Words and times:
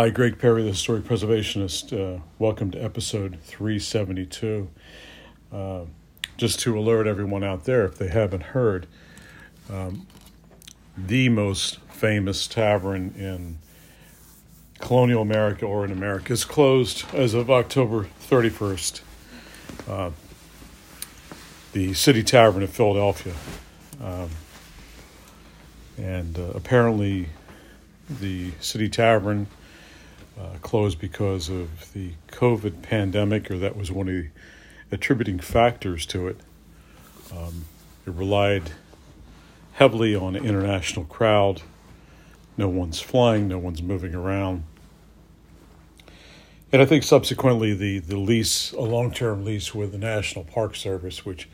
Hi, 0.00 0.08
Greg 0.08 0.38
Perry, 0.38 0.62
the 0.62 0.70
historic 0.70 1.04
preservationist. 1.04 1.92
Uh, 1.92 2.22
welcome 2.38 2.70
to 2.70 2.82
episode 2.82 3.38
372. 3.42 4.70
Uh, 5.52 5.80
just 6.38 6.58
to 6.60 6.78
alert 6.78 7.06
everyone 7.06 7.44
out 7.44 7.64
there, 7.64 7.84
if 7.84 7.98
they 7.98 8.08
haven't 8.08 8.42
heard, 8.42 8.86
um, 9.70 10.06
the 10.96 11.28
most 11.28 11.80
famous 11.90 12.46
tavern 12.46 13.12
in 13.14 13.58
colonial 14.78 15.20
America 15.20 15.66
or 15.66 15.84
in 15.84 15.92
America 15.92 16.32
is 16.32 16.46
closed 16.46 17.04
as 17.12 17.34
of 17.34 17.50
October 17.50 18.06
31st. 18.22 19.02
Uh, 19.86 20.10
the 21.74 21.92
City 21.92 22.22
Tavern 22.22 22.62
of 22.62 22.70
Philadelphia. 22.70 23.34
Um, 24.02 24.30
and 25.98 26.38
uh, 26.38 26.52
apparently, 26.54 27.28
the 28.08 28.52
City 28.60 28.88
Tavern 28.88 29.46
uh, 30.40 30.56
closed 30.62 30.98
because 30.98 31.48
of 31.48 31.92
the 31.92 32.12
COVID 32.28 32.82
pandemic, 32.82 33.50
or 33.50 33.58
that 33.58 33.76
was 33.76 33.92
one 33.92 34.08
of 34.08 34.14
the 34.14 34.28
attributing 34.90 35.38
factors 35.38 36.06
to 36.06 36.28
it. 36.28 36.38
Um, 37.30 37.66
it 38.06 38.12
relied 38.12 38.72
heavily 39.72 40.14
on 40.14 40.36
an 40.36 40.44
international 40.44 41.04
crowd. 41.04 41.62
No 42.56 42.68
one's 42.68 43.00
flying, 43.00 43.48
no 43.48 43.58
one's 43.58 43.82
moving 43.82 44.14
around. 44.14 44.64
And 46.72 46.80
I 46.80 46.84
think 46.84 47.02
subsequently 47.02 47.74
the, 47.74 47.98
the 47.98 48.16
lease, 48.16 48.72
a 48.72 48.80
long 48.80 49.12
term 49.12 49.44
lease 49.44 49.74
with 49.74 49.92
the 49.92 49.98
National 49.98 50.44
Park 50.44 50.76
Service, 50.76 51.24
which 51.24 51.48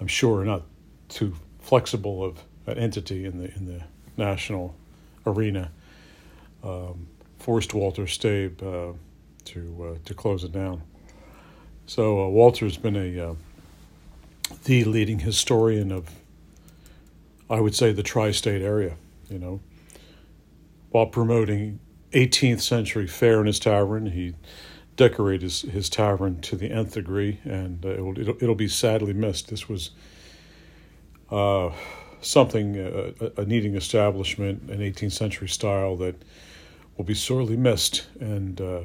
I'm 0.00 0.06
sure 0.06 0.40
are 0.40 0.44
not 0.44 0.62
too 1.08 1.34
flexible 1.58 2.24
of 2.24 2.42
an 2.66 2.78
entity 2.78 3.24
in 3.24 3.38
the 3.38 3.54
in 3.54 3.66
the 3.66 3.82
national 4.16 4.74
arena, 5.26 5.70
um, 6.62 7.08
forced 7.46 7.74
Walter 7.74 8.06
Staib 8.06 8.60
uh, 8.60 8.92
to 9.44 9.60
uh, 9.84 9.98
to 10.04 10.14
close 10.14 10.42
it 10.42 10.50
down. 10.50 10.82
So 11.86 12.24
uh, 12.24 12.28
Walter's 12.28 12.76
been 12.76 12.96
a 12.96 13.30
uh, 13.30 13.34
the 14.64 14.82
leading 14.82 15.20
historian 15.20 15.92
of, 15.92 16.10
I 17.48 17.60
would 17.60 17.76
say, 17.76 17.92
the 17.92 18.02
tri-state 18.02 18.62
area. 18.62 18.96
You 19.30 19.38
know, 19.38 19.60
while 20.90 21.06
promoting 21.06 21.78
18th 22.10 22.62
century 22.62 23.06
fare 23.06 23.40
in 23.42 23.46
his 23.46 23.60
tavern, 23.60 24.06
he 24.06 24.34
decorated 24.96 25.42
his, 25.42 25.62
his 25.62 25.88
tavern 25.88 26.40
to 26.40 26.56
the 26.56 26.72
nth 26.72 26.94
degree, 26.94 27.38
and 27.44 27.86
uh, 27.86 27.90
it'll, 27.90 28.18
it'll, 28.18 28.36
it'll 28.42 28.54
be 28.56 28.66
sadly 28.66 29.12
missed. 29.12 29.50
This 29.50 29.68
was 29.68 29.90
uh, 31.30 31.70
something 32.20 32.76
uh, 32.76 33.12
a, 33.20 33.42
a 33.42 33.44
needing 33.44 33.76
establishment, 33.76 34.68
an 34.68 34.80
18th 34.80 35.12
century 35.12 35.48
style 35.48 35.94
that 35.98 36.16
will 36.96 37.04
be 37.04 37.14
sorely 37.14 37.56
missed, 37.56 38.06
and 38.20 38.60
uh, 38.60 38.80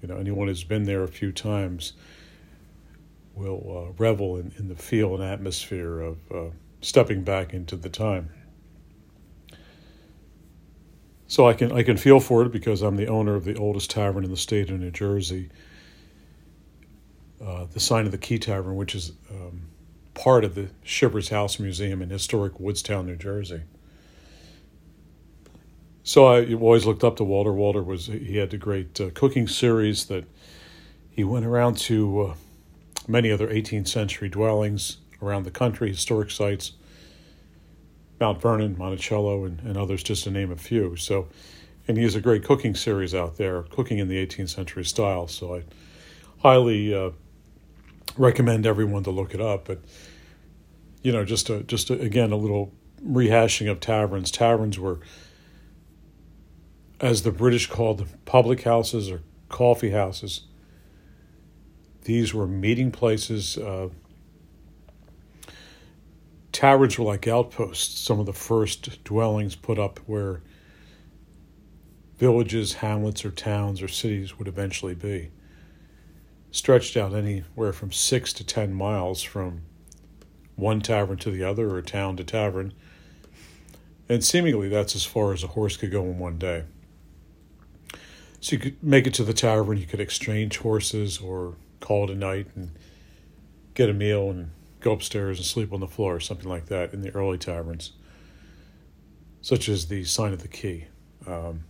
you 0.00 0.08
know 0.08 0.16
anyone 0.16 0.48
who's 0.48 0.64
been 0.64 0.84
there 0.84 1.02
a 1.02 1.08
few 1.08 1.32
times 1.32 1.94
will 3.34 3.88
uh, 3.88 3.92
revel 3.98 4.36
in, 4.36 4.52
in 4.58 4.68
the 4.68 4.74
feel 4.74 5.14
and 5.14 5.22
atmosphere 5.22 6.00
of 6.00 6.18
uh, 6.32 6.50
stepping 6.80 7.22
back 7.22 7.54
into 7.54 7.76
the 7.76 7.88
time. 7.88 8.30
So 11.26 11.46
I 11.46 11.52
can 11.52 11.72
I 11.72 11.82
can 11.82 11.96
feel 11.96 12.20
for 12.20 12.42
it 12.42 12.52
because 12.52 12.82
I'm 12.82 12.96
the 12.96 13.08
owner 13.08 13.34
of 13.34 13.44
the 13.44 13.56
oldest 13.56 13.90
tavern 13.90 14.24
in 14.24 14.30
the 14.30 14.36
state 14.36 14.70
of 14.70 14.80
New 14.80 14.90
Jersey, 14.90 15.50
uh, 17.44 17.66
the 17.66 17.80
Sign 17.80 18.06
of 18.06 18.12
the 18.12 18.18
Key 18.18 18.38
Tavern, 18.38 18.76
which 18.76 18.94
is 18.94 19.12
um, 19.30 19.68
part 20.14 20.44
of 20.44 20.54
the 20.54 20.70
Shivers 20.82 21.28
House 21.28 21.58
Museum 21.58 22.00
in 22.00 22.08
historic 22.08 22.58
Woodstown, 22.58 23.06
New 23.06 23.16
Jersey. 23.16 23.62
So 26.08 26.24
I 26.24 26.54
always 26.54 26.86
looked 26.86 27.04
up 27.04 27.16
to 27.16 27.24
Walter. 27.24 27.52
Walter 27.52 27.82
was 27.82 28.06
he 28.06 28.38
had 28.38 28.54
a 28.54 28.56
great 28.56 28.98
uh, 28.98 29.10
cooking 29.12 29.46
series 29.46 30.06
that 30.06 30.24
he 31.10 31.22
went 31.22 31.44
around 31.44 31.76
to 31.80 32.20
uh, 32.22 32.34
many 33.06 33.30
other 33.30 33.46
18th 33.46 33.88
century 33.88 34.30
dwellings 34.30 34.96
around 35.20 35.42
the 35.42 35.50
country, 35.50 35.90
historic 35.90 36.30
sites 36.30 36.72
Mount 38.18 38.40
Vernon, 38.40 38.78
Monticello, 38.78 39.44
and, 39.44 39.60
and 39.60 39.76
others, 39.76 40.02
just 40.02 40.24
to 40.24 40.30
name 40.30 40.50
a 40.50 40.56
few. 40.56 40.96
So, 40.96 41.28
and 41.86 41.98
he 41.98 42.04
has 42.04 42.14
a 42.14 42.22
great 42.22 42.42
cooking 42.42 42.74
series 42.74 43.14
out 43.14 43.36
there, 43.36 43.64
cooking 43.64 43.98
in 43.98 44.08
the 44.08 44.26
18th 44.26 44.48
century 44.48 44.86
style. 44.86 45.28
So 45.28 45.56
I 45.56 45.64
highly 46.38 46.94
uh, 46.94 47.10
recommend 48.16 48.64
everyone 48.64 49.04
to 49.04 49.10
look 49.10 49.34
it 49.34 49.42
up. 49.42 49.66
But 49.66 49.82
you 51.02 51.12
know, 51.12 51.26
just 51.26 51.50
a, 51.50 51.62
just 51.64 51.90
a, 51.90 52.00
again 52.00 52.32
a 52.32 52.36
little 52.36 52.72
rehashing 53.06 53.70
of 53.70 53.78
taverns. 53.78 54.30
Taverns 54.30 54.78
were, 54.78 55.00
as 57.00 57.22
the 57.22 57.30
British 57.30 57.66
called 57.66 57.98
them, 57.98 58.08
public 58.24 58.62
houses 58.62 59.10
or 59.10 59.22
coffee 59.48 59.90
houses. 59.90 60.42
These 62.02 62.34
were 62.34 62.46
meeting 62.46 62.90
places. 62.90 63.56
Uh, 63.56 63.90
taverns 66.52 66.98
were 66.98 67.04
like 67.04 67.28
outposts, 67.28 67.98
some 68.00 68.18
of 68.18 68.26
the 68.26 68.32
first 68.32 69.04
dwellings 69.04 69.54
put 69.54 69.78
up 69.78 70.00
where 70.06 70.42
villages, 72.16 72.74
hamlets, 72.74 73.24
or 73.24 73.30
towns 73.30 73.80
or 73.80 73.88
cities 73.88 74.38
would 74.38 74.48
eventually 74.48 74.94
be. 74.94 75.30
Stretched 76.50 76.96
out 76.96 77.14
anywhere 77.14 77.72
from 77.72 77.92
six 77.92 78.32
to 78.32 78.44
ten 78.44 78.72
miles 78.72 79.22
from 79.22 79.60
one 80.56 80.80
tavern 80.80 81.18
to 81.18 81.30
the 81.30 81.44
other 81.44 81.74
or 81.74 81.82
town 81.82 82.16
to 82.16 82.24
tavern, 82.24 82.72
and 84.08 84.24
seemingly 84.24 84.68
that's 84.68 84.96
as 84.96 85.04
far 85.04 85.32
as 85.32 85.44
a 85.44 85.48
horse 85.48 85.76
could 85.76 85.92
go 85.92 86.02
in 86.02 86.18
one 86.18 86.38
day. 86.38 86.64
So 88.40 88.54
you 88.54 88.60
could 88.60 88.82
make 88.82 89.06
it 89.06 89.14
to 89.14 89.24
the 89.24 89.32
tavern, 89.32 89.78
you 89.78 89.86
could 89.86 90.00
exchange 90.00 90.58
horses 90.58 91.18
or 91.18 91.54
call 91.80 92.04
it 92.04 92.10
a 92.10 92.14
night 92.14 92.46
and 92.54 92.70
get 93.74 93.88
a 93.88 93.94
meal 93.94 94.30
and 94.30 94.50
go 94.80 94.92
upstairs 94.92 95.38
and 95.38 95.46
sleep 95.46 95.72
on 95.72 95.80
the 95.80 95.88
floor, 95.88 96.16
or 96.16 96.20
something 96.20 96.48
like 96.48 96.66
that, 96.66 96.92
in 96.92 97.02
the 97.02 97.10
early 97.10 97.38
taverns, 97.38 97.92
such 99.40 99.68
as 99.68 99.86
the 99.86 100.04
Sign 100.04 100.32
of 100.32 100.42
the 100.42 100.48
Key. 100.48 100.84
Um, 101.26 101.64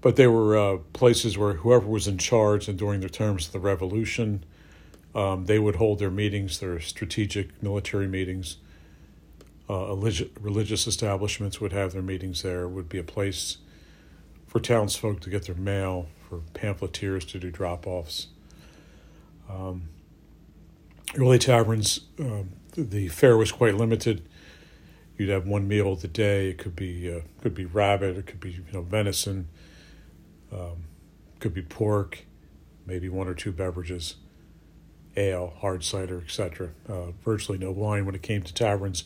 but 0.00 0.16
they 0.16 0.26
were 0.26 0.56
uh, 0.56 0.78
places 0.92 1.36
where 1.36 1.54
whoever 1.54 1.86
was 1.86 2.06
in 2.06 2.18
charge 2.18 2.68
and 2.68 2.78
during 2.78 3.00
the 3.00 3.10
terms 3.10 3.46
of 3.46 3.52
the 3.52 3.58
revolution, 3.58 4.44
um, 5.14 5.46
they 5.46 5.58
would 5.58 5.76
hold 5.76 5.98
their 5.98 6.10
meetings, 6.10 6.60
their 6.60 6.80
strategic 6.80 7.62
military 7.62 8.06
meetings. 8.06 8.58
Uh, 9.68 9.94
religious 10.40 10.86
establishments 10.86 11.60
would 11.60 11.72
have 11.72 11.92
their 11.92 12.02
meetings 12.02 12.42
there. 12.42 12.62
It 12.62 12.70
would 12.70 12.88
be 12.88 12.98
a 12.98 13.04
place 13.04 13.58
for 14.50 14.58
townsfolk 14.58 15.20
to 15.20 15.30
get 15.30 15.46
their 15.46 15.54
mail, 15.54 16.08
for 16.28 16.40
pamphleteers 16.54 17.24
to 17.24 17.38
do 17.38 17.52
drop 17.52 17.86
offs. 17.86 18.26
Um, 19.48 19.90
early 21.16 21.38
taverns, 21.38 22.00
um, 22.18 22.50
the 22.76 23.06
fare 23.06 23.36
was 23.36 23.52
quite 23.52 23.76
limited. 23.76 24.28
You'd 25.16 25.28
have 25.28 25.46
one 25.46 25.68
meal 25.68 25.94
the 25.94 26.08
day. 26.08 26.50
It 26.50 26.58
could 26.58 26.74
be 26.74 27.08
uh, 27.08 27.20
could 27.40 27.54
be 27.54 27.64
rabbit. 27.64 28.16
It 28.16 28.26
could 28.26 28.40
be 28.40 28.50
you 28.50 28.64
know 28.72 28.82
venison. 28.82 29.46
Um, 30.52 30.84
could 31.38 31.54
be 31.54 31.62
pork, 31.62 32.24
maybe 32.84 33.08
one 33.08 33.28
or 33.28 33.34
two 33.34 33.52
beverages, 33.52 34.16
ale, 35.16 35.54
hard 35.60 35.84
cider, 35.84 36.22
etc. 36.24 36.70
Uh, 36.88 37.12
virtually 37.24 37.56
no 37.56 37.70
wine 37.70 38.04
when 38.04 38.16
it 38.16 38.22
came 38.22 38.42
to 38.42 38.52
taverns 38.52 39.04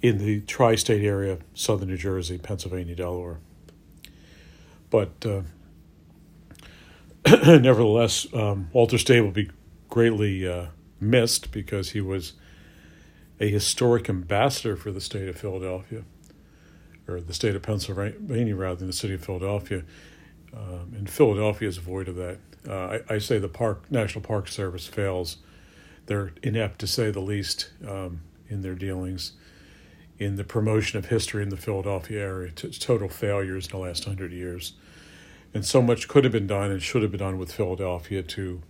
in 0.00 0.16
the 0.16 0.40
tri-state 0.40 1.04
area, 1.04 1.38
southern 1.52 1.88
New 1.88 1.98
Jersey, 1.98 2.38
Pennsylvania, 2.38 2.94
Delaware. 2.94 3.38
But 4.90 5.24
uh, 5.24 5.42
nevertheless, 7.58 8.26
um, 8.32 8.70
Walter 8.72 8.96
Staib 8.96 9.22
will 9.22 9.30
be 9.30 9.50
greatly 9.88 10.46
uh, 10.46 10.66
missed 11.00 11.52
because 11.52 11.90
he 11.90 12.00
was 12.00 12.34
a 13.40 13.48
historic 13.48 14.08
ambassador 14.08 14.76
for 14.76 14.90
the 14.90 15.00
state 15.00 15.28
of 15.28 15.36
Philadelphia, 15.36 16.04
or 17.06 17.20
the 17.20 17.34
state 17.34 17.54
of 17.54 17.62
Pennsylvania 17.62 18.56
rather 18.56 18.76
than 18.76 18.86
the 18.86 18.92
city 18.92 19.14
of 19.14 19.24
Philadelphia. 19.24 19.82
Um, 20.54 20.92
and 20.96 21.10
Philadelphia 21.10 21.68
is 21.68 21.76
void 21.76 22.08
of 22.08 22.16
that. 22.16 22.38
Uh, 22.66 22.98
I, 23.10 23.14
I, 23.14 23.18
say 23.18 23.38
the 23.38 23.48
Park 23.48 23.90
National 23.90 24.22
Park 24.22 24.48
Service 24.48 24.86
fails. 24.86 25.36
They're 26.06 26.32
inept, 26.42 26.78
to 26.80 26.86
say 26.86 27.10
the 27.10 27.20
least, 27.20 27.70
um, 27.86 28.22
in 28.48 28.62
their 28.62 28.74
dealings 28.74 29.32
in 30.18 30.36
the 30.36 30.44
promotion 30.44 30.98
of 30.98 31.06
history 31.06 31.42
in 31.42 31.50
the 31.50 31.56
Philadelphia 31.56 32.20
area. 32.20 32.50
T- 32.52 32.70
total 32.70 33.08
failures 33.08 33.66
in 33.66 33.72
the 33.72 33.78
last 33.78 34.04
hundred 34.04 34.32
years. 34.32 34.72
And 35.56 35.64
so 35.64 35.80
much 35.80 36.06
could 36.06 36.24
have 36.24 36.34
been 36.34 36.46
done 36.46 36.70
and 36.70 36.82
should 36.82 37.00
have 37.00 37.10
been 37.10 37.20
done 37.20 37.38
with 37.38 37.50
Philadelphia 37.50 38.22
to 38.22 38.60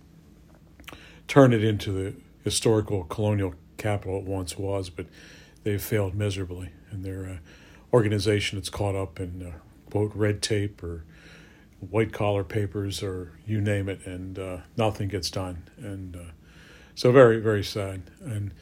turn 1.27 1.51
it 1.51 1.61
into 1.61 1.91
the 1.91 2.15
historical 2.45 3.03
colonial 3.03 3.55
capital 3.75 4.19
it 4.19 4.23
once 4.23 4.57
was, 4.57 4.89
but 4.89 5.05
they've 5.63 5.81
failed 5.81 6.15
miserably. 6.15 6.69
And 6.89 7.03
their 7.03 7.25
uh, 7.27 7.37
organization 7.91 8.57
is 8.57 8.69
caught 8.69 8.95
up 8.95 9.19
in 9.19 9.51
uh, 9.53 9.57
quote 9.91 10.15
red 10.15 10.41
tape 10.41 10.81
or 10.81 11.03
white 11.81 12.13
collar 12.13 12.45
papers 12.45 13.03
or 13.03 13.33
you 13.45 13.59
name 13.59 13.89
it, 13.89 14.05
and 14.05 14.39
uh, 14.39 14.57
nothing 14.77 15.09
gets 15.09 15.29
done. 15.29 15.63
And 15.77 16.15
uh, 16.15 16.31
so 16.95 17.11
very 17.11 17.41
very 17.41 17.65
sad. 17.65 18.03
And 18.21 18.53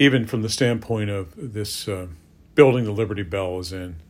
even 0.00 0.26
from 0.26 0.42
the 0.42 0.48
standpoint 0.48 1.10
of 1.10 1.32
this 1.36 1.86
uh, 1.86 2.08
building, 2.56 2.86
the 2.86 2.90
Liberty 2.90 3.22
Bell 3.22 3.60
is 3.60 3.72
in. 3.72 4.02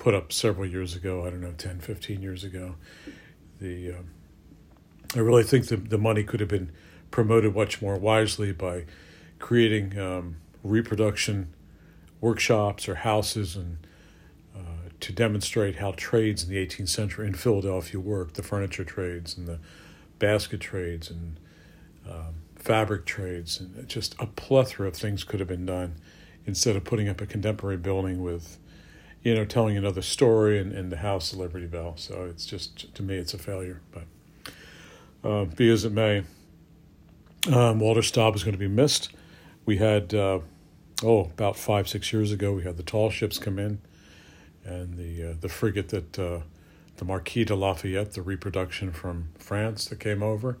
Put 0.00 0.14
up 0.14 0.32
several 0.32 0.66
years 0.66 0.96
ago. 0.96 1.26
I 1.26 1.30
don't 1.30 1.42
know, 1.42 1.52
10, 1.52 1.78
15 1.78 2.22
years 2.22 2.42
ago. 2.42 2.74
The 3.60 3.92
um, 3.92 4.10
I 5.14 5.18
really 5.18 5.44
think 5.44 5.66
the 5.66 5.76
the 5.76 5.98
money 5.98 6.24
could 6.24 6.40
have 6.40 6.48
been 6.48 6.72
promoted 7.10 7.54
much 7.54 7.82
more 7.82 7.96
wisely 7.96 8.52
by 8.52 8.86
creating 9.38 9.98
um, 9.98 10.36
reproduction 10.64 11.54
workshops 12.20 12.88
or 12.88 12.96
houses 12.96 13.56
and 13.56 13.86
uh, 14.56 14.88
to 15.00 15.12
demonstrate 15.12 15.76
how 15.76 15.92
trades 15.92 16.44
in 16.44 16.50
the 16.50 16.66
18th 16.66 16.88
century 16.88 17.26
in 17.26 17.34
Philadelphia 17.34 18.00
worked 18.00 18.34
the 18.34 18.42
furniture 18.42 18.84
trades 18.84 19.36
and 19.36 19.46
the 19.46 19.58
basket 20.18 20.60
trades 20.60 21.10
and 21.10 21.38
um, 22.08 22.34
fabric 22.56 23.04
trades 23.04 23.60
and 23.60 23.86
just 23.88 24.14
a 24.18 24.26
plethora 24.26 24.88
of 24.88 24.94
things 24.94 25.24
could 25.24 25.40
have 25.40 25.48
been 25.48 25.66
done 25.66 25.96
instead 26.46 26.76
of 26.76 26.84
putting 26.84 27.08
up 27.08 27.20
a 27.20 27.26
contemporary 27.26 27.76
building 27.76 28.22
with 28.22 28.58
you 29.22 29.34
know 29.34 29.44
telling 29.44 29.76
another 29.76 30.02
story 30.02 30.58
and, 30.58 30.72
and 30.72 30.90
the 30.90 30.98
house 30.98 31.32
of 31.32 31.38
liberty 31.38 31.66
bell. 31.66 31.96
So 31.96 32.24
it's 32.24 32.46
just 32.46 32.94
to 32.94 33.02
me 33.02 33.16
it's 33.16 33.34
a 33.34 33.38
failure. 33.38 33.80
But 33.92 35.28
uh, 35.28 35.44
be 35.44 35.70
as 35.70 35.84
it 35.84 35.92
may 35.92 36.24
um, 37.50 37.80
walter 37.80 38.00
Staib 38.00 38.34
is 38.34 38.42
going 38.42 38.52
to 38.52 38.58
be 38.58 38.68
missed. 38.68 39.10
We 39.66 39.76
had 39.76 40.14
uh, 40.14 40.40
oh 41.02 41.24
about 41.24 41.56
five 41.56 41.88
six 41.88 42.12
years 42.12 42.32
ago 42.32 42.52
we 42.52 42.62
had 42.62 42.76
the 42.76 42.82
tall 42.82 43.10
ships 43.10 43.38
come 43.38 43.58
in 43.58 43.80
and 44.64 44.96
the 44.96 45.30
uh, 45.30 45.34
the 45.40 45.48
frigate 45.48 45.88
that 45.90 46.18
uh, 46.18 46.40
the 46.96 47.04
marquis 47.04 47.44
de 47.44 47.54
lafayette 47.54 48.12
the 48.12 48.22
reproduction 48.22 48.92
from 48.92 49.28
france 49.38 49.86
that 49.86 50.00
came 50.00 50.22
over. 50.22 50.58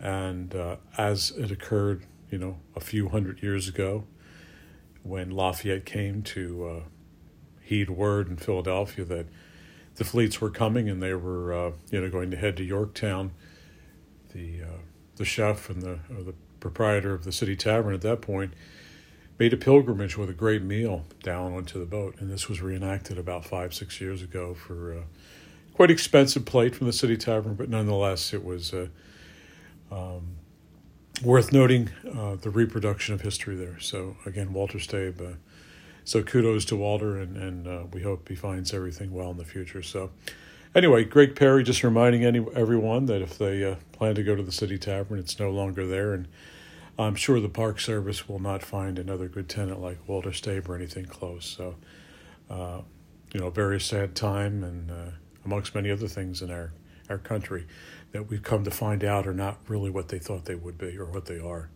And 0.00 0.54
uh, 0.54 0.76
as 0.96 1.32
it 1.32 1.50
occurred 1.50 2.04
you 2.30 2.38
know 2.38 2.58
a 2.74 2.80
few 2.80 3.08
hundred 3.08 3.42
years 3.42 3.68
ago 3.68 4.04
when 5.02 5.30
lafayette 5.30 5.84
came 5.84 6.22
to 6.22 6.66
uh, 6.66 6.80
heed 7.68 7.90
word 7.90 8.28
in 8.28 8.36
philadelphia 8.36 9.04
that 9.04 9.26
the 9.96 10.04
fleets 10.04 10.40
were 10.40 10.50
coming 10.50 10.88
and 10.88 11.02
they 11.02 11.14
were 11.14 11.52
uh, 11.52 11.72
you 11.90 12.00
know 12.00 12.08
going 12.10 12.30
to 12.30 12.36
head 12.36 12.56
to 12.56 12.64
yorktown 12.64 13.30
the 14.32 14.62
the 15.16 15.24
chef 15.24 15.68
and 15.68 15.82
the 15.82 15.98
the 16.08 16.34
proprietor 16.60 17.14
of 17.14 17.24
the 17.24 17.32
city 17.32 17.56
tavern 17.56 17.94
at 17.94 18.02
that 18.02 18.20
point, 18.20 18.52
made 19.38 19.52
a 19.52 19.56
pilgrimage 19.56 20.16
with 20.16 20.28
a 20.28 20.34
great 20.34 20.62
meal 20.62 21.04
down 21.22 21.52
onto 21.52 21.78
the 21.78 21.86
boat. 21.86 22.16
And 22.18 22.30
this 22.30 22.48
was 22.48 22.60
reenacted 22.60 23.18
about 23.18 23.44
five, 23.44 23.72
six 23.72 24.00
years 24.00 24.22
ago 24.22 24.54
for 24.54 24.92
a 24.92 25.02
quite 25.74 25.90
expensive 25.90 26.44
plate 26.44 26.74
from 26.74 26.86
the 26.86 26.92
city 26.92 27.16
tavern, 27.16 27.54
but 27.54 27.68
nonetheless, 27.68 28.34
it 28.34 28.44
was 28.44 28.74
uh, 28.74 28.88
um, 29.92 30.36
worth 31.22 31.52
noting 31.52 31.90
uh, 32.16 32.34
the 32.34 32.50
reproduction 32.50 33.14
of 33.14 33.20
history 33.20 33.54
there. 33.54 33.78
So, 33.78 34.16
again, 34.26 34.52
Walter 34.52 34.78
Staib. 34.78 35.36
So 36.08 36.22
kudos 36.22 36.64
to 36.64 36.76
Walter, 36.76 37.18
and, 37.18 37.36
and 37.36 37.68
uh, 37.68 37.82
we 37.92 38.00
hope 38.00 38.30
he 38.30 38.34
finds 38.34 38.72
everything 38.72 39.12
well 39.12 39.30
in 39.30 39.36
the 39.36 39.44
future. 39.44 39.82
So, 39.82 40.10
anyway, 40.74 41.04
Greg 41.04 41.36
Perry 41.36 41.62
just 41.62 41.84
reminding 41.84 42.24
any 42.24 42.46
everyone 42.54 43.04
that 43.06 43.20
if 43.20 43.36
they 43.36 43.62
uh, 43.62 43.74
plan 43.92 44.14
to 44.14 44.22
go 44.22 44.34
to 44.34 44.42
the 44.42 44.50
City 44.50 44.78
Tavern, 44.78 45.18
it's 45.18 45.38
no 45.38 45.50
longer 45.50 45.86
there, 45.86 46.14
and 46.14 46.26
I'm 46.98 47.14
sure 47.14 47.40
the 47.40 47.50
Park 47.50 47.78
Service 47.78 48.26
will 48.26 48.38
not 48.38 48.62
find 48.62 48.98
another 48.98 49.28
good 49.28 49.50
tenant 49.50 49.82
like 49.82 49.98
Walter 50.08 50.30
Staib 50.30 50.66
or 50.70 50.76
anything 50.76 51.04
close. 51.04 51.44
So, 51.44 51.74
uh, 52.48 52.80
you 53.34 53.40
know, 53.40 53.50
very 53.50 53.78
sad 53.78 54.14
time, 54.14 54.64
and 54.64 54.90
uh, 54.90 55.10
amongst 55.44 55.74
many 55.74 55.90
other 55.90 56.08
things 56.08 56.40
in 56.40 56.50
our 56.50 56.72
our 57.10 57.18
country 57.18 57.66
that 58.12 58.30
we've 58.30 58.42
come 58.42 58.64
to 58.64 58.70
find 58.70 59.04
out 59.04 59.26
are 59.26 59.34
not 59.34 59.58
really 59.68 59.90
what 59.90 60.08
they 60.08 60.18
thought 60.18 60.46
they 60.46 60.54
would 60.54 60.78
be 60.78 60.96
or 60.96 61.04
what 61.04 61.26
they 61.26 61.38
are. 61.38 61.68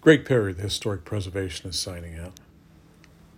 Greg 0.00 0.24
Perry, 0.24 0.54
the 0.54 0.62
historic 0.62 1.04
preservationist, 1.04 1.74
signing 1.74 2.18
out. 2.18 2.40